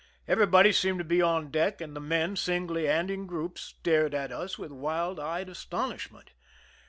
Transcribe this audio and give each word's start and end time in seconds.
Everybody 0.27 0.71
seemed 0.71 0.97
to 0.97 1.03
be 1.05 1.21
on 1.21 1.51
deck, 1.51 1.79
and 1.79 1.95
the 1.95 1.99
men, 1.99 2.35
singly 2.35 2.87
and 2.87 3.11
in 3.11 3.27
groups, 3.27 3.61
stared 3.61 4.15
at 4.15 4.31
us 4.31 4.57
with 4.57 4.71
wild 4.71 5.19
eyed 5.19 5.47
astonishment. 5.47 6.31